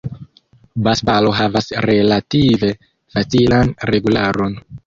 [0.87, 2.73] Basbalo havas relative
[3.19, 4.61] facilan regularon.